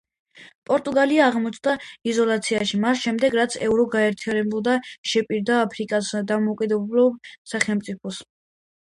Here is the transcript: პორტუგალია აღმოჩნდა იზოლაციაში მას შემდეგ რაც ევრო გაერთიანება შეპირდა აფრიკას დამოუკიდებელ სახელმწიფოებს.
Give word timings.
პორტუგალია 0.67 1.25
აღმოჩნდა 1.31 1.73
იზოლაციაში 2.11 2.79
მას 2.85 3.03
შემდეგ 3.07 3.37
რაც 3.39 3.57
ევრო 3.65 3.85
გაერთიანება 3.95 4.73
შეპირდა 5.11 5.59
აფრიკას 5.65 6.09
დამოუკიდებელ 6.33 7.11
სახელმწიფოებს. 7.53 8.19